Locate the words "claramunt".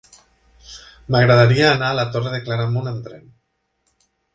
2.49-2.95